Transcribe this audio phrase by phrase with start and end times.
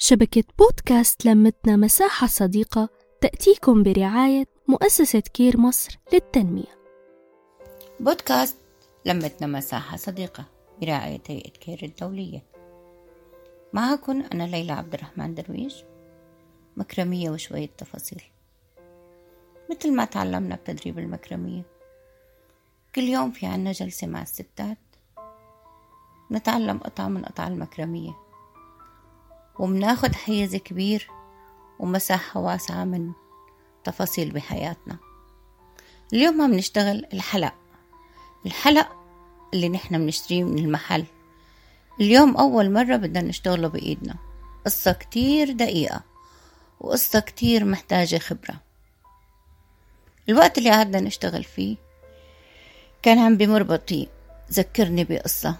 [0.00, 2.88] شبكة بودكاست لمتنا مساحة صديقة
[3.20, 6.78] تأتيكم برعاية مؤسسة كير مصر للتنمية.
[8.00, 8.56] بودكاست
[9.04, 10.44] لمتنا مساحة صديقة
[10.80, 12.42] برعاية هيئة كير الدولية.
[13.72, 15.84] معكم أنا ليلى عبد الرحمن درويش.
[16.76, 18.22] مكرمية وشوية تفاصيل.
[19.70, 21.62] مثل ما تعلمنا بتدريب المكرمية
[22.94, 24.78] كل يوم في عنا جلسة مع الستات.
[26.30, 28.27] نتعلم قطعة من قطع المكرمية.
[29.58, 31.08] ومناخد حيز كبير
[31.78, 33.12] ومساحة واسعة من
[33.84, 34.96] تفاصيل بحياتنا.
[36.12, 37.54] اليوم عم نشتغل الحلق.
[38.46, 38.88] الحلق
[39.54, 41.04] اللي نحن بنشتريه من المحل.
[42.00, 44.14] اليوم أول مرة بدنا نشتغله بإيدنا.
[44.64, 46.00] قصة كتير دقيقة
[46.80, 48.60] وقصة كتير محتاجة خبرة.
[50.28, 51.76] الوقت اللي قعدنا نشتغل فيه
[53.02, 54.08] كان عم بمر بطيء.
[54.52, 55.56] ذكرني بقصة.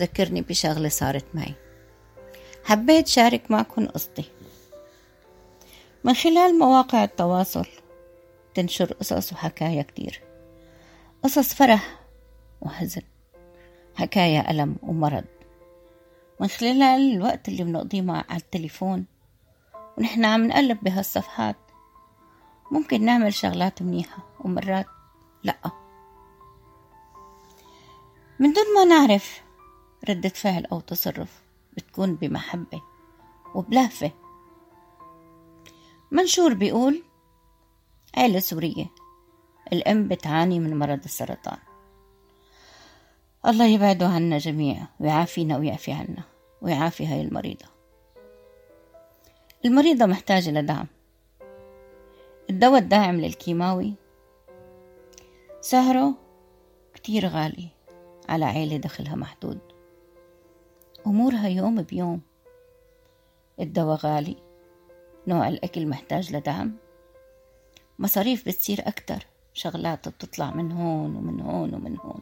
[0.00, 1.54] ذكرني بشغلة صارت معي.
[2.66, 4.24] حبيت شارك معكم قصتي.
[6.04, 7.66] من خلال مواقع التواصل
[8.54, 10.22] تنشر قصص وحكايا كتير.
[11.24, 12.00] قصص فرح
[12.60, 13.02] وحزن
[13.94, 15.24] حكايا ألم ومرض.
[16.40, 19.06] من خلال الوقت اللي بنقضيه مع على التليفون
[19.98, 21.56] ونحن عم نقلب بهالصفحات
[22.70, 24.86] ممكن نعمل شغلات منيحة ومرات
[25.42, 25.70] لأ.
[28.38, 29.42] من دون ما نعرف
[30.08, 31.45] ردة فعل أو تصرف
[31.76, 32.82] بتكون بمحبة
[33.54, 34.10] وبلهفة.
[36.10, 37.02] منشور بيقول
[38.16, 38.86] عيلة سورية
[39.72, 41.58] الأم بتعاني من مرض السرطان.
[43.46, 46.22] الله يبعده عنا جميعا ويعافينا ويعفي عنا
[46.62, 47.66] ويعافي هاي المريضة.
[49.64, 50.86] المريضة محتاجة لدعم.
[52.50, 53.94] الدواء الداعم للكيماوي
[55.60, 56.14] سعره
[56.94, 57.68] كتير غالي
[58.28, 59.58] على عيلة دخلها محدود.
[61.06, 62.20] أمورها يوم بيوم.
[63.60, 64.36] الدواء غالي
[65.26, 66.76] نوع الأكل محتاج لدعم.
[67.98, 72.20] مصاريف بتصير أكتر شغلات بتطلع من هون ومن هون ومن هون.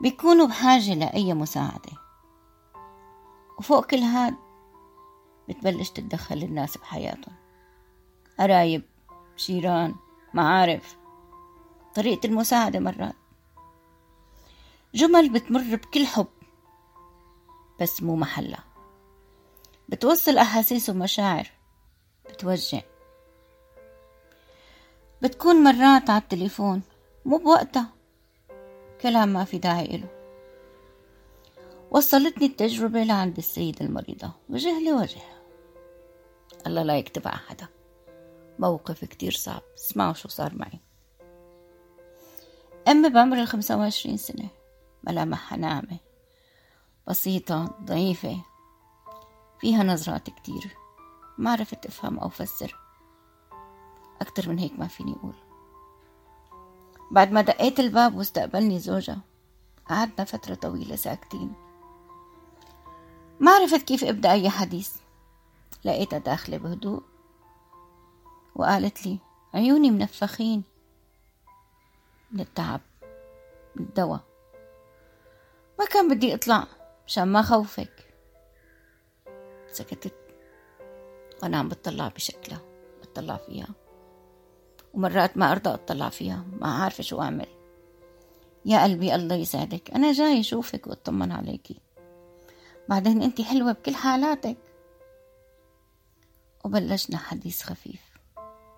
[0.00, 1.92] بيكونوا بحاجة لأي مساعدة.
[3.58, 4.34] وفوق كل هاد
[5.48, 7.34] بتبلش تتدخل الناس بحياتهم.
[8.38, 8.82] قرايب
[9.38, 9.94] جيران
[10.34, 10.96] معارف
[11.94, 13.16] طريقة المساعدة مرات.
[14.94, 16.26] جمل بتمر بكل حب.
[17.80, 18.64] بس مو محلها.
[19.88, 21.50] بتوصل أحاسيس ومشاعر
[22.28, 22.80] بتوجع.
[25.22, 26.82] بتكون مرات على التليفون
[27.24, 27.88] مو بوقتها.
[29.00, 30.08] كلام ما في داعي إله.
[31.90, 34.30] وصلتني التجربة لعند السيدة المريضة.
[34.48, 35.20] وجه لوجه.
[36.66, 37.66] الله لا يكتب على حدا
[38.58, 39.62] موقف كتير صعب.
[39.78, 40.80] اسمعوا شو صار معي.
[42.88, 44.48] أمي بعمر الخمسة وعشرين سنة.
[45.04, 46.07] ملامحها ناعمة.
[47.08, 48.40] بسيطة ضعيفة
[49.60, 50.76] فيها نظرات كتير.
[51.38, 52.76] ما عرفت أفهم أو أفسر
[54.20, 55.34] أكتر من هيك ما فيني أقول.
[57.10, 59.20] بعد ما دقيت الباب واستقبلني زوجها
[59.88, 61.52] قعدنا فترة طويلة ساكتين.
[63.40, 64.96] ما عرفت كيف أبدأ أي حديث.
[65.84, 67.02] لقيتها داخلة بهدوء.
[68.54, 69.18] وقالت لي
[69.54, 70.62] عيوني منفخين.
[72.32, 72.80] من التعب
[73.76, 74.20] من الدواء.
[75.78, 76.66] ما كان بدي اطلع
[77.08, 78.14] مشان ما خوفك
[79.72, 80.14] سكتت.
[81.42, 82.60] وأنا عم بتطلع بشكلها
[83.00, 83.68] بتطلع فيها.
[84.94, 87.46] ومرات ما أرضى أطلع فيها ما عارفة شو أعمل.
[88.64, 91.80] يا قلبي الله يسعدك أنا جاي أشوفك وأطمن عليكي.
[92.88, 94.58] بعدين انت حلوة بكل حالاتك.
[96.64, 98.18] وبلشنا حديث خفيف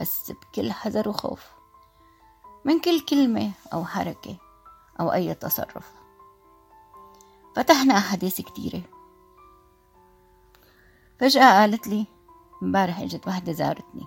[0.00, 1.46] بس بكل حذر وخوف.
[2.64, 4.36] من كل كلمة أو حركة
[5.00, 6.03] أو أي تصرف.
[7.56, 8.80] فتحنا أحاديث كتيرة
[11.20, 12.06] فجأة قالت لي
[12.62, 14.06] امبارح إجت وحدة زارتني.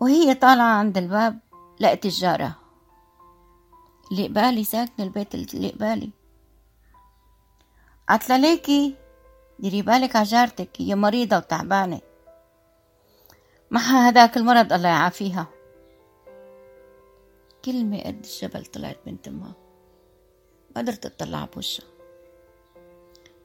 [0.00, 1.38] وهي طالعة عند الباب
[1.80, 2.56] لقت الجارة.
[4.10, 6.10] اللي قبالي ساكنة البيت اللي قبالي.
[8.08, 8.96] عطلة ليكي
[9.58, 12.00] ديري بالك على جارتك هي مريضة وتعبانة.
[13.70, 15.46] معها هداك المرض الله يعافيها.
[17.64, 19.67] كلمة قد الجبل طلعت بنت امها ما
[20.78, 21.86] قدرت اطلع بوشها.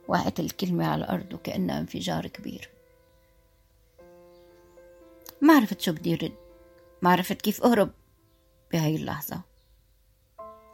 [0.08, 2.70] وقعت الكلمة على الأرض وكأنها انفجار كبير.
[5.42, 6.36] ما عرفت شو بدي رد.
[7.02, 7.92] ما عرفت كيف أهرب
[8.72, 9.42] بهاي اللحظة.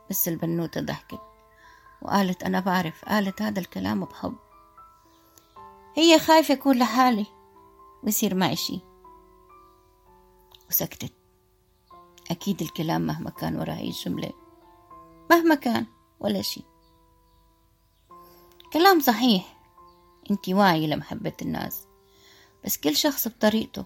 [0.09, 1.21] بس البنوتة ضحكت
[2.01, 4.35] وقالت أنا بعرف قالت هذا الكلام بحب.
[5.95, 7.25] هي خايفة أكون لحالي.
[8.03, 8.79] ويصير معي شي.
[10.69, 11.13] وسكتت.
[12.31, 14.33] أكيد الكلام مهما كان ورا هاي الجملة.
[15.31, 15.85] مهما كان.
[16.19, 16.63] ولا شي
[18.73, 19.57] كلام صحيح.
[20.31, 21.87] انت واعية لمحبة الناس.
[22.65, 23.85] بس كل شخص بطريقته.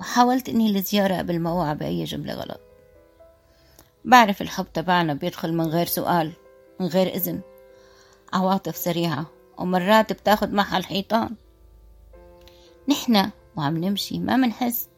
[0.00, 2.60] وحاولت إني الزيارة قبل ما أوعى بأي جملة غلط.
[4.04, 6.32] بعرف الحب تبعنا بيدخل من غير سؤال
[6.80, 7.40] من غير إذن.
[8.32, 9.26] عواطف سريعة.
[9.58, 11.36] ومرات بتاخد معها الحيطان
[12.88, 14.88] نحنا وعم نمشي ما منحس.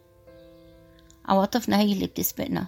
[1.25, 2.67] عواطفنا هي اللي بتسبقنا.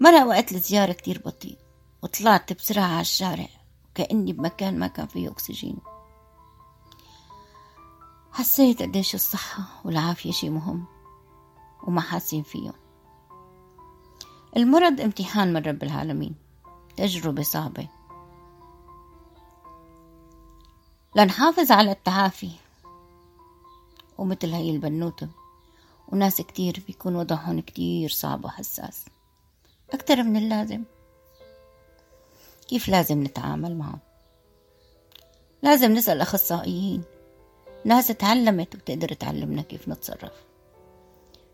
[0.00, 1.58] مرة وقت الزيارة كتير بطيء
[2.02, 3.48] وطلعت بسرعة على الشارع
[3.90, 5.76] وكأني بمكان ما كان فيه أكسجين.
[8.32, 10.84] حسيت قديش الصحة والعافية شي مهم
[11.86, 12.72] وما حاسين فيهم.
[14.56, 16.34] المرض امتحان من رب العالمين
[16.96, 17.88] تجربة صعبة.
[21.16, 22.50] لنحافظ على التعافي
[24.18, 25.28] ومثل هي البنوتة
[26.08, 29.04] وناس كتير بيكون وضعهم كتير صعب وحساس.
[29.94, 30.84] أكتر من اللازم.
[32.68, 33.98] كيف لازم نتعامل معهم
[35.62, 37.02] لازم نسأل أخصائيين.
[37.84, 40.32] ناس تعلمت وبتقدر تعلمنا كيف نتصرف.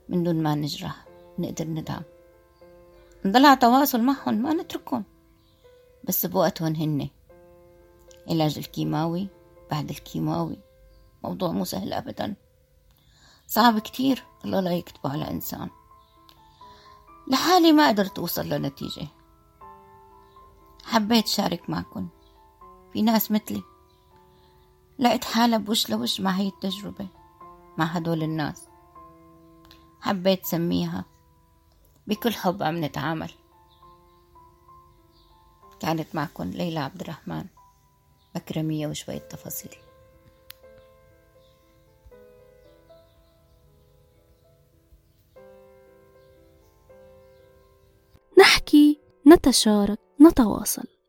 [0.09, 1.05] من دون ما نجرح
[1.39, 2.03] نقدر ندعم.
[3.25, 5.05] نضل على تواصل معهم ما نتركهم.
[6.05, 7.09] بس بوقتهم هن.
[8.29, 9.29] علاج الكيماوي
[9.71, 10.59] بعد الكيماوي.
[11.25, 12.35] موضوع مو سهل أبدا.
[13.47, 14.25] صعب كتير.
[14.45, 15.71] الله لا يكتبه على إنسان.
[17.31, 19.07] لحالي ما قدرت أوصل لنتيجة.
[20.85, 22.09] حبيت شارك معكم
[22.93, 23.63] في ناس مثلي.
[24.99, 27.07] لقيت حالها بوش لوش مع هي التجربة
[27.79, 28.69] مع هدول الناس.
[30.01, 31.05] حبيت سميها.
[32.07, 33.31] بكل حب عم نتعامل.
[35.81, 37.45] كانت معكم ليلى عبد الرحمن.
[38.37, 39.90] أكرمية وشوية تفاصيل.
[49.41, 51.00] نتشارك نتواصل.